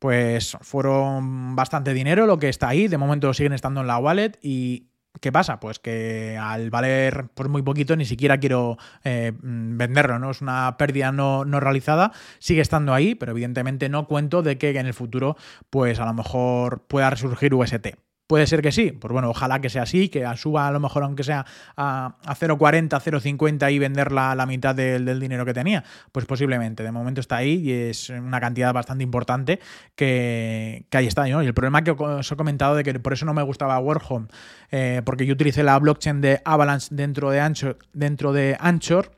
[0.00, 4.32] pues fueron bastante dinero lo que está ahí, de momento siguen estando en la wallet
[4.42, 4.88] y
[5.20, 5.60] ¿Qué pasa?
[5.60, 10.30] Pues que al valer por muy poquito ni siquiera quiero eh, venderlo, ¿no?
[10.30, 14.78] Es una pérdida no, no, realizada, sigue estando ahí, pero evidentemente no cuento de que
[14.78, 15.36] en el futuro,
[15.70, 17.96] pues a lo mejor pueda resurgir UST.
[18.26, 21.04] Puede ser que sí, pues bueno, ojalá que sea así, que suba a lo mejor
[21.04, 25.84] aunque sea a, 0,40, 0,50 y vender la, mitad del, dinero que tenía.
[26.10, 29.60] Pues posiblemente, de momento está ahí y es una cantidad bastante importante
[29.94, 31.28] que, ahí está.
[31.28, 34.26] Y el problema que os he comentado de que por eso no me gustaba Warhome,
[34.72, 39.15] eh, porque yo utilicé la blockchain de Avalanche dentro de Anchor, dentro de Anchor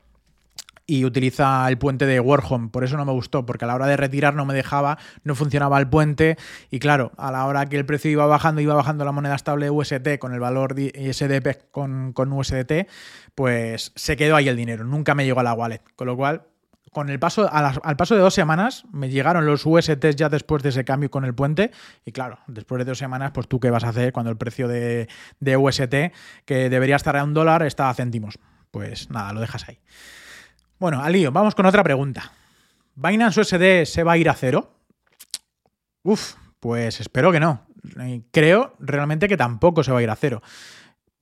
[0.89, 2.69] y utiliza el puente de Warhome.
[2.69, 5.35] Por eso no me gustó, porque a la hora de retirar no me dejaba, no
[5.35, 6.35] funcionaba el puente.
[6.71, 9.69] Y claro, a la hora que el precio iba bajando, iba bajando la moneda estable
[9.69, 12.87] UST con el valor SDP con, con USDT,
[13.35, 14.83] pues se quedó ahí el dinero.
[14.83, 15.83] Nunca me llegó a la wallet.
[15.95, 16.41] Con lo cual,
[16.91, 20.69] con el paso, al paso de dos semanas, me llegaron los USTs ya después de
[20.69, 21.69] ese cambio con el puente.
[22.03, 24.67] Y claro, después de dos semanas, pues tú qué vas a hacer cuando el precio
[24.67, 25.07] de,
[25.39, 25.95] de UST,
[26.45, 28.39] que debería estar a un dólar, está a céntimos.
[28.71, 29.79] Pues nada, lo dejas ahí.
[30.79, 32.31] Bueno, al lío, vamos con otra pregunta.
[32.95, 34.71] ¿Binance USD se va a ir a cero?
[36.03, 37.67] Uf, pues espero que no.
[38.31, 40.41] Creo realmente que tampoco se va a ir a cero.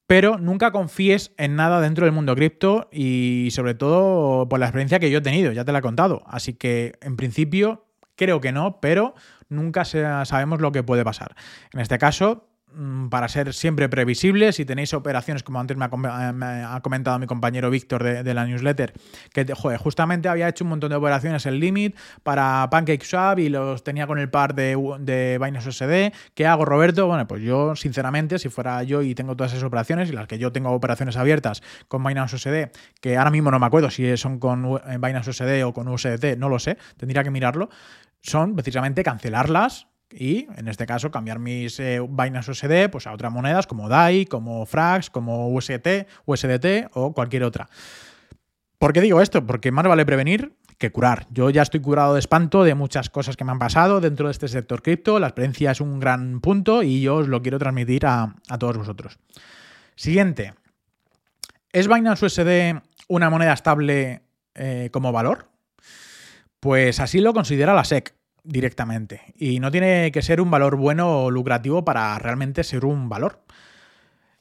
[0.06, 5.00] Pero nunca confíes en nada dentro del mundo cripto y sobre todo por la experiencia
[5.00, 6.22] que yo he tenido, ya te la he contado.
[6.28, 9.16] Así que en principio creo que no, pero
[9.50, 11.36] nunca sabemos lo que puede pasar.
[11.74, 12.48] En este caso,
[13.10, 14.52] para ser siempre previsible.
[14.52, 18.94] Si tenéis operaciones, como antes me ha, comentado mi compañero Víctor de, la newsletter,
[19.34, 19.46] que
[19.78, 24.20] justamente había hecho un montón de operaciones en Limit para PancakeSwap y los tenía con
[24.20, 26.14] el par de, de Binance USD.
[26.34, 27.08] ¿Qué hago, Roberto?
[27.08, 30.38] Bueno, pues yo, sinceramente, si fuera yo y tengo todas esas operaciones y las que
[30.38, 34.40] yo tengo operaciones abiertas con Binance USD, que ahora mismo no me acuerdo si son
[34.40, 37.70] con eh, Binance USD o con USDT, no lo sé, tendría que mirarlo,
[38.22, 43.32] son precisamente cancelarlas y en este caso cambiar mis eh, Binance USD pues, a otras
[43.32, 47.70] monedas como DAI, como Frax, como UST, USDT o cualquier otra.
[48.78, 49.46] ¿Por qué digo esto?
[49.46, 51.28] Porque más vale prevenir que curar.
[51.32, 54.32] Yo ya estoy curado de espanto de muchas cosas que me han pasado dentro de
[54.32, 55.20] este sector cripto.
[55.20, 59.18] La experiencia es un gran punto y yo os lo quiero transmitir a, todos vosotros.
[59.96, 60.54] Siguiente.
[61.72, 64.22] ¿Es Binance USD una moneda estable
[64.54, 65.50] eh, como valor?
[66.60, 68.17] Pues así lo considera la SEC
[68.48, 69.34] directamente.
[69.36, 73.42] Y no tiene que ser un valor bueno o lucrativo para realmente ser un valor.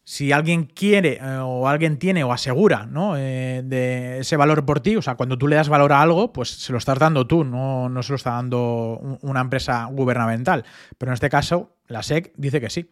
[0.04, 3.16] Si alguien quiere eh, o alguien tiene o asegura ¿no?
[3.16, 6.32] Eh, de ese valor por ti, o sea, cuando tú le das valor a algo,
[6.32, 10.64] pues se lo estás dando tú, no, no se lo está dando una empresa gubernamental.
[10.96, 12.90] Pero en este caso, la SEC dice que sí.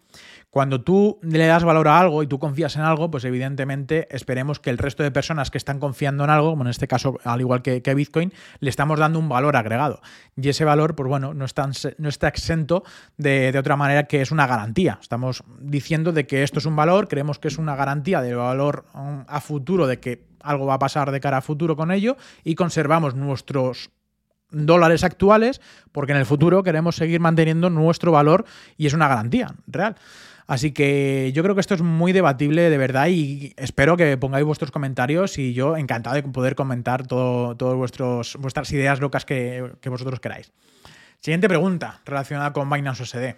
[0.51, 4.61] Cuando tú le das valor a algo y tú confías en algo, pues evidentemente esperemos
[4.61, 7.41] que el resto de personas que están confiando en algo, como en este caso, al
[7.41, 10.01] igual que, Bitcoin, le estamos dando un valor agregado.
[10.37, 12.85] Y ese valor, pues bueno, no está, no está exento
[13.17, 14.99] de, otra manera que es una garantía.
[15.01, 18.87] Estamos diciendo de que esto es un valor, creemos que es una garantía de valor
[18.95, 22.17] um, a futuro, de que algo va a pasar de cara a futuro con ello
[22.45, 23.91] y conservamos nuestros
[24.55, 25.61] dólares actuales
[25.93, 28.45] porque en el futuro queremos seguir manteniendo nuestro valor
[28.77, 29.97] y es una garantía real.
[30.47, 34.45] Así que yo creo que esto es muy debatible de verdad y espero que pongáis
[34.45, 40.53] vuestros comentarios y yo encantado de poder comentar todas vuestras ideas locas que, vosotros queráis.
[41.21, 43.37] Siguiente pregunta relacionada con Binance OSD.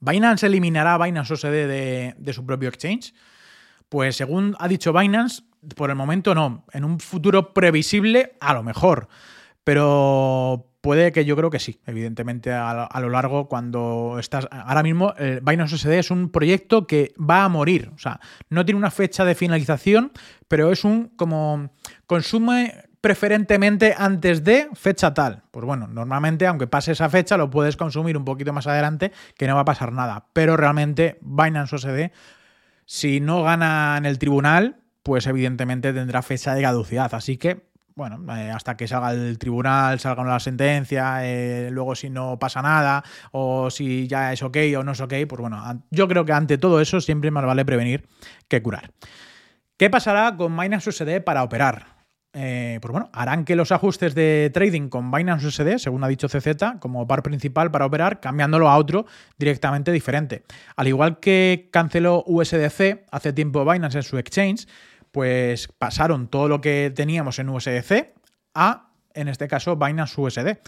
[0.00, 3.12] ¿Binance eliminará Binance OSD de, de su propio exchange?
[3.90, 5.42] Pues según ha dicho Binance,
[5.76, 6.64] por el momento no.
[6.72, 9.08] En un futuro previsible, a lo mejor.
[9.68, 14.48] Pero puede que yo creo que sí, evidentemente a, lo largo cuando estás...
[14.50, 18.64] Ahora mismo el Binance USD es un proyecto que va a morir, o sea, no
[18.64, 20.12] tiene una fecha de finalización,
[20.48, 21.70] pero es un como
[22.06, 25.42] consume preferentemente antes de fecha tal.
[25.50, 29.46] Pues bueno, normalmente aunque pase esa fecha lo puedes consumir un poquito más adelante que
[29.46, 32.10] no va a pasar nada, pero realmente Binance USD
[32.86, 38.24] si no gana en el tribunal, pues evidentemente tendrá fecha de caducidad, así que bueno,
[38.36, 43.02] eh, hasta que salga el tribunal, salga una sentencia, eh, luego si no pasa nada,
[43.32, 46.58] o si ya es ok o no es ok, pues bueno, yo creo que ante
[46.58, 48.06] todo eso siempre más vale prevenir
[48.46, 48.92] que curar.
[49.76, 51.98] ¿Qué pasará con Binance USD para operar?
[52.34, 56.28] Eh, pues bueno, harán que los ajustes de trading con Binance USD, según ha dicho
[56.28, 59.06] CZ, como par principal para operar, cambiándolo a otro
[59.38, 60.44] directamente diferente.
[60.76, 64.68] Al igual que canceló USDC hace tiempo Binance en su exchange,
[65.18, 68.14] pues pasaron todo lo que teníamos en USDC
[68.54, 70.58] a, en este caso, Binance USD.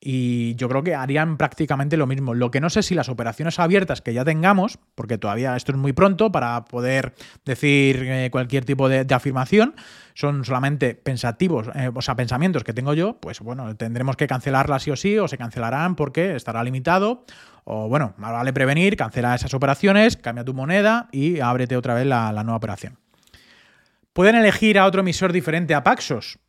[0.00, 2.32] Y yo creo que harían prácticamente lo mismo.
[2.32, 5.76] Lo que no sé si las operaciones abiertas que ya tengamos, porque todavía esto es
[5.76, 7.12] muy pronto para poder
[7.44, 9.74] decir eh, cualquier tipo de, afirmación,
[10.14, 14.84] son solamente pensativos, eh, o sea, pensamientos que tengo yo, pues bueno, tendremos que cancelarlas
[14.84, 17.26] sí o sí, o se cancelarán porque estará limitado.
[17.64, 22.32] O bueno, vale prevenir, cancela esas operaciones, cambia tu moneda y ábrete otra vez la
[22.42, 22.96] nueva operación.
[24.18, 26.40] ¿Pueden elegir a otro emisor diferente a Paxos?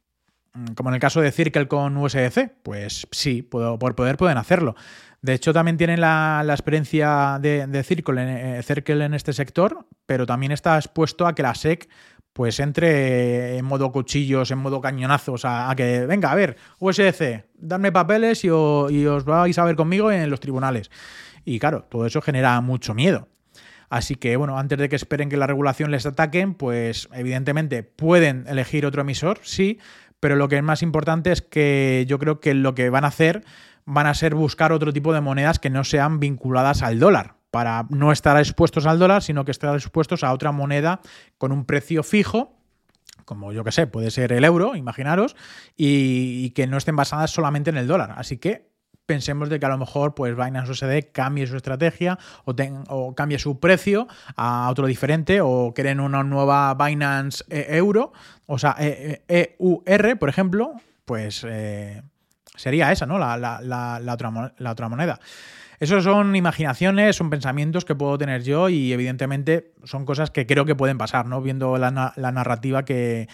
[0.55, 2.51] Mm, como en el caso de Circle con USDC.
[2.63, 4.73] Pues sí, por poder pueden hacerlo.
[5.21, 10.25] De hecho, también tienen la, experiencia de, Circle, en, eh, Circle en este sector, pero
[10.25, 11.87] también está expuesto a que la SEC
[12.33, 17.91] pues entre en modo cuchillos, en modo cañonazos, a, que, venga, a ver, USDC, dadme
[17.91, 20.89] papeles y, y os vais a ver conmigo en los tribunales.
[21.45, 23.27] Y claro, todo eso genera mucho miedo.
[23.89, 28.45] Así que, bueno, antes de que esperen que la regulación les ataquen, pues evidentemente pueden
[28.47, 29.79] elegir otro emisor, sí,
[30.19, 33.07] pero lo que es más importante es que yo creo que lo que van a
[33.09, 33.43] hacer
[33.85, 37.87] van a ser buscar otro tipo de monedas que no sean vinculadas al dólar, para
[37.89, 41.01] no estar expuestos al dólar, sino que estar expuestos a otra moneda
[41.37, 42.59] con un precio fijo
[43.29, 45.35] como yo que sé, puede ser el euro, imaginaros,
[45.77, 48.15] y, que no estén basadas solamente en el dólar.
[48.17, 48.68] Así que
[49.09, 53.59] pensemos de que a lo mejor pues Binance USD cambie su estrategia o, cambie su
[53.59, 58.13] precio a otro diferente o creen una nueva Binance eh, Euro,
[58.45, 60.73] o sea, EUR, e, e por ejemplo,
[61.05, 62.03] pues eh,
[62.55, 63.17] sería esa, ¿no?
[63.17, 63.33] La,
[64.13, 65.19] otra, la otra moneda.
[65.79, 70.65] Eso son imaginaciones, son pensamientos que puedo tener yo y evidentemente son cosas que creo
[70.65, 71.41] que pueden pasar, ¿no?
[71.41, 73.27] Viendo la, narrativa que,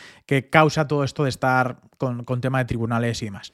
[0.52, 3.52] causa todo esto de estar con, tema de tribunales y demás.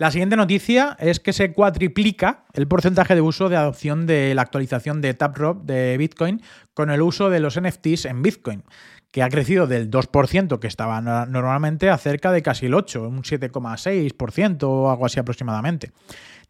[0.00, 4.40] La siguiente noticia es que se cuatriplica el porcentaje de uso de adopción de la
[4.40, 6.40] actualización de Taproot de Bitcoin
[6.72, 8.64] con el uso de los NFTs en Bitcoin,
[9.10, 13.22] que ha crecido del 2% que estaba normalmente a cerca de casi el 8%, un
[13.22, 15.92] 7,6% o algo así aproximadamente.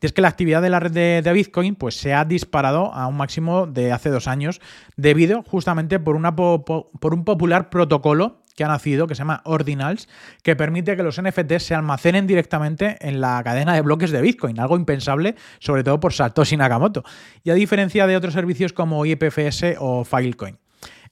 [0.01, 3.09] Y es que la actividad de la red de, Bitcoin pues, se ha disparado a
[3.09, 4.61] un máximo de hace dos años
[4.97, 10.07] debido justamente por un popular protocolo que ha nacido, que se llama Ordinals,
[10.43, 14.61] que permite que los NFTs se almacenen directamente en la cadena de bloques de Bitcoin,
[14.61, 17.03] algo impensable, sobre todo por Satoshi Nakamoto,
[17.43, 20.60] y a diferencia de otros servicios como IPFS o Filecoin.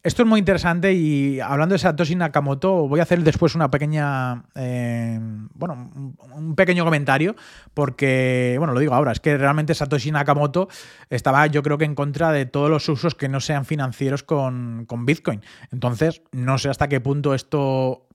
[0.01, 4.45] Esto es muy interesante y hablando de Satoshi Nakamoto, voy a hacer después una pequeña,
[4.55, 5.19] eh,
[5.55, 5.91] bueno,
[6.35, 7.35] un pequeño comentario,
[7.75, 10.69] porque, bueno, lo digo ahora, es que realmente Satoshi Nakamoto
[11.11, 14.85] estaba yo creo que en contra de todos los usos que no sean financieros con,
[14.87, 15.43] con Bitcoin.
[15.73, 18.09] Entonces, no sé hasta qué punto esto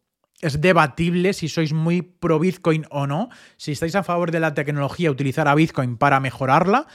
[0.43, 4.53] es debatible si sois muy pro Bitcoin o no, si estáis a favor de la
[4.53, 6.85] tecnología, utilizar a Bitcoin para mejorarla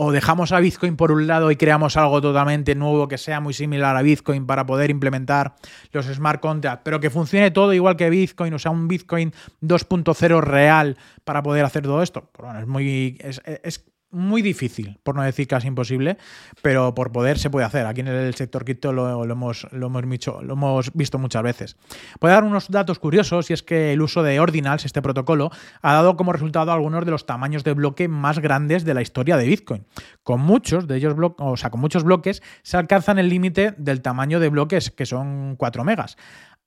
[0.00, 3.52] o dejamos a Bitcoin por un lado y creamos algo totalmente nuevo que sea muy
[3.52, 5.56] similar a Bitcoin para poder implementar
[5.90, 10.40] los smart contracts, pero que funcione todo igual que Bitcoin, o sea, un Bitcoin 2.0
[10.40, 12.30] real para poder hacer todo esto.
[12.30, 16.16] Pues bueno, es muy es, muy difícil, por no decir casi imposible,
[16.62, 17.86] pero por poder se puede hacer.
[17.86, 21.76] Aquí en el sector cripto lo, hemos, lo, hemos, visto muchas veces.
[22.20, 25.50] A dar unos datos curiosos y es que el uso de Ordinals, este protocolo,
[25.82, 29.36] ha dado como resultado algunos de los tamaños de bloque más grandes de la historia
[29.36, 29.86] de Bitcoin.
[30.22, 34.40] Con muchos de ellos, o sea, con muchos bloques, se alcanzan el límite del tamaño
[34.40, 36.16] de bloques, que son 4 megas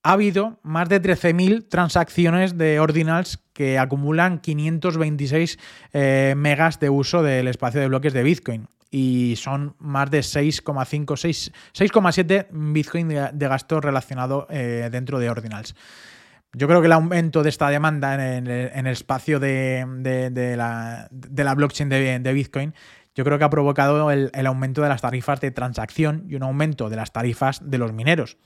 [0.04, 5.60] ha habido más de 13.000 transacciones de Ordinals que acumulan 526
[5.94, 8.68] eh, megas de uso del espacio de bloques de Bitcoin.
[8.90, 15.76] Y son más de 6,5, 6,7 Bitcoin de, gasto relacionado eh, dentro de Ordinals.
[16.54, 19.86] Yo creo que el aumento de esta demanda en el, espacio de,
[20.58, 22.74] la, blockchain de, Bitcoin,
[23.16, 26.90] yo creo que ha provocado el aumento de las tarifas de transacción y un aumento
[26.90, 28.38] de las tarifas de los mineros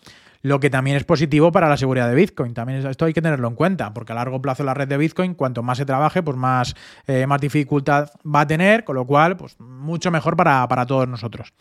[0.45, 2.53] lo que también es positivo para la seguridad de Bitcoin.
[2.53, 5.33] También esto hay que tenerlo en cuenta, porque a largo plazo la red de Bitcoin,
[5.33, 6.75] cuanto más se trabaje, pues más,
[7.07, 11.51] eh, más dificultad va a tener, con lo cual, pues mucho mejor para, todos nosotros.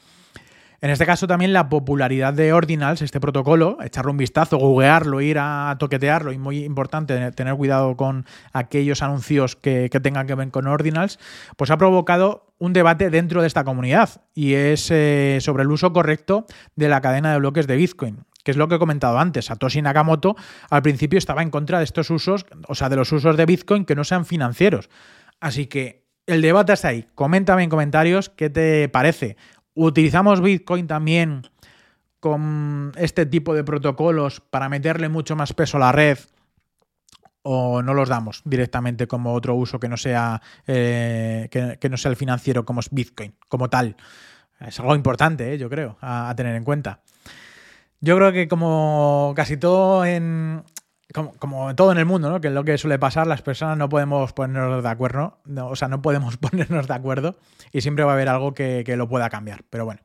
[0.85, 5.39] En este caso también la popularidad de Ordinals, este protocolo, echarle un vistazo, googlearlo, ir
[5.41, 10.67] a toquetearlo y muy importante tener cuidado con aquellos anuncios que, tengan que ver con
[10.67, 11.19] Ordinals,
[11.57, 15.91] pues ha provocado un debate dentro de esta comunidad y es eh, sobre el uso
[15.95, 16.45] correcto
[16.77, 19.47] de la cadena de bloques de Bitcoin que es lo que he comentado antes.
[19.47, 20.37] Satoshi Nakamoto
[20.69, 23.87] al principio estaba en contra de estos usos, o sea, de los usos de Bitcoin
[23.87, 24.91] que no sean financieros.
[25.41, 27.07] Así que el debate está ahí.
[27.15, 29.39] Coméntame en comentarios qué te parece.
[29.75, 31.43] ¿Utilizamos Bitcoin también
[32.21, 36.19] con este tipo de protocolos para meterle mucho más peso a la red?
[37.47, 42.11] o no los damos directamente como otro uso que no sea eh, que, no sea
[42.11, 43.97] el financiero como es Bitcoin como tal
[44.61, 47.03] es algo importante eh, yo creo a, tener en cuenta
[48.01, 50.65] yo creo que como casi todo en,
[51.13, 52.41] como, todo en el mundo, ¿no?
[52.41, 55.89] que es lo que suele pasar, las personas no podemos ponernos de acuerdo, o sea,
[55.89, 57.37] no podemos ponernos de acuerdo
[57.73, 59.65] y siempre va a haber algo que, que lo pueda cambiar.
[59.71, 60.01] Pero bueno,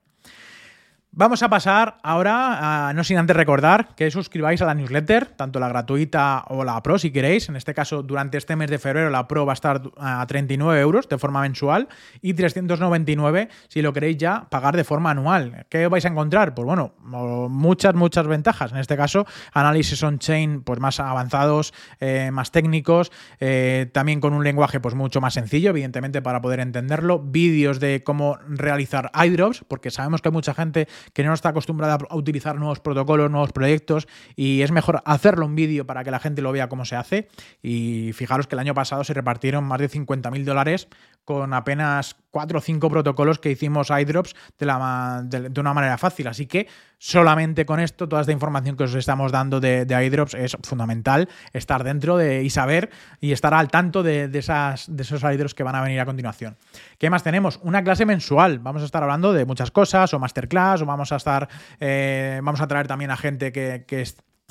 [1.11, 5.67] Vamos a pasar ahora, no sin antes recordar que suscribáis a la newsletter, tanto la
[5.67, 7.49] gratuita o la pro si queréis.
[7.49, 10.79] En este caso, durante este mes de febrero la pro va a estar a 39
[10.79, 11.87] euros de forma mensual
[12.21, 15.65] y 399 si lo queréis ya pagar de forma anual.
[15.67, 16.53] ¿Qué vais a encontrar?
[16.53, 18.71] Pues bueno, muchas, muchas ventajas.
[18.71, 24.43] En este caso, análisis on-chain pues más avanzados, eh, más técnicos, eh, también con un
[24.43, 27.17] lenguaje pues mucho más sencillo, evidentemente para poder entenderlo.
[27.19, 31.97] Vídeos de cómo realizar airdrops, porque sabemos que hay mucha gente que no está acostumbrada
[32.09, 36.19] a utilizar nuevos protocolos, nuevos proyectos y es mejor hacerlo un vídeo para que la
[36.19, 37.27] gente lo vea cómo se hace.
[37.61, 40.87] Y fijaros que el año pasado se repartieron más de 50 mil dólares
[41.25, 46.27] con apenas cuatro o cinco protocolos que hicimos iDrops de, la, de, una manera fácil.
[46.27, 50.33] Así que solamente con esto, toda esta información que os estamos dando de, de iDrops
[50.33, 52.89] es fundamental estar dentro de, y saber
[53.21, 56.57] y estar al tanto de, esas, de esos iDrops que van a venir a continuación.
[56.97, 57.59] ¿Qué más tenemos?
[57.63, 58.59] Una clase mensual.
[58.59, 61.47] Vamos a estar hablando de muchas cosas, o masterclass, o vamos a estar,
[61.79, 64.05] eh, vamos a traer también a gente que, que,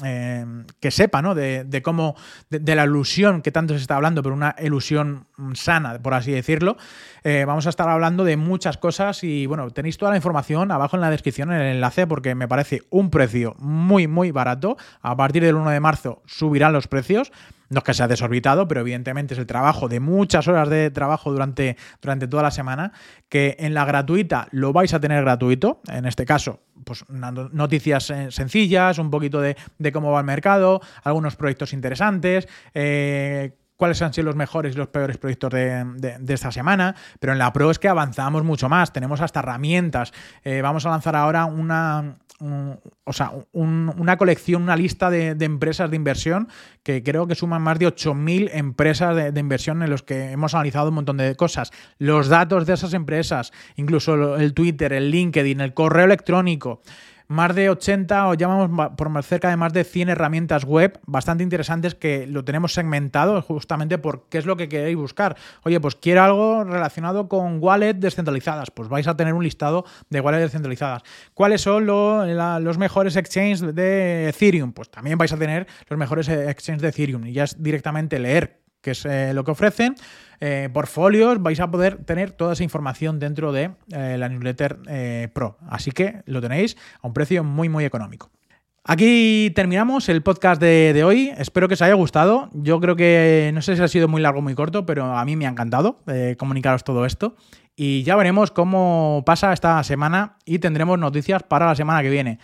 [0.05, 1.35] eh, sepa, ¿no?
[1.35, 2.15] De, cómo,
[2.51, 6.77] de, la ilusión que tanto se está hablando, pero una ilusión sana, por así decirlo.
[7.25, 10.97] Eh, vamos a estar hablando de muchas cosas y bueno, tenéis toda la información abajo
[10.97, 14.77] en la descripción, en el enlace, porque me parece un precio muy, muy barato.
[15.03, 17.33] A partir del 1 de marzo subirán los precios.
[17.71, 21.31] No es que sea desorbitado, pero evidentemente es el trabajo de muchas horas de trabajo
[21.31, 22.93] durante, durante toda la semana,
[23.29, 28.31] que en la gratuita lo vais a tener gratuito, en este caso, pues noticias eh,
[28.31, 29.57] sencillas, un poquito de,
[29.93, 34.89] cómo va el mercado, algunos proyectos interesantes, eh, cuáles han sido los mejores y los
[34.89, 39.21] peores proyectos de, esta semana, pero en la Pro es que avanzamos mucho más, tenemos
[39.21, 40.13] hasta herramientas.
[40.43, 45.97] Eh, vamos a lanzar ahora una, o sea, una colección, una lista de, empresas de
[45.97, 46.49] inversión
[46.85, 50.89] que creo que suman más de 8.000 empresas de, inversión en los que hemos analizado
[50.89, 51.73] un montón de cosas.
[51.99, 56.81] Los datos de esas empresas, incluso el Twitter, el LinkedIn, el correo electrónico
[57.29, 61.95] más de 80 o llamamos por cerca de más de 100 herramientas web bastante interesantes
[61.95, 65.37] que lo tenemos segmentado justamente por qué es lo que queréis buscar.
[65.63, 70.21] Oye, pues quiero algo relacionado con wallets descentralizadas, pues vais a tener un listado de
[70.21, 71.03] wallets descentralizadas.
[71.35, 74.73] ¿Cuáles son los mejores exchanges de Ethereum?
[74.73, 78.68] Pues también vais a tener los mejores exchanges de Ethereum y ya es directamente leer
[78.81, 79.95] qué es eh, lo que ofrecen
[80.41, 85.29] eh, portfolios, vais a poder tener toda esa información dentro de eh, la newsletter eh,
[85.33, 85.59] Pro.
[85.69, 88.31] Así que lo tenéis a un precio muy, muy económico.
[88.85, 91.33] Aquí terminamos el podcast de, hoy.
[91.37, 92.49] Espero que os haya gustado.
[92.55, 95.25] Yo creo que no sé si ha sido muy largo o muy corto, pero a
[95.27, 96.01] mí me ha encantado
[96.39, 97.37] comunicaros todo esto.
[97.77, 102.39] Y ya veremos cómo pasa esta semana y tendremos noticias para la semana que viene.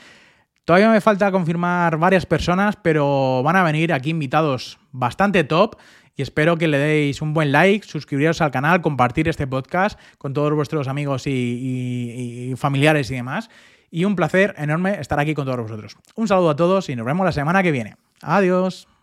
[0.66, 5.76] Todavía me falta confirmar varias personas, pero van a venir aquí invitados bastante top
[6.16, 10.32] y espero que le deis un buen like, suscribiros al canal, compartir este podcast con
[10.32, 13.50] todos vuestros amigos y, familiares y demás.
[13.90, 15.96] Y un placer enorme estar aquí con todos vosotros.
[16.14, 17.96] Un saludo a todos y nos vemos la semana que viene.
[18.22, 18.93] Adiós.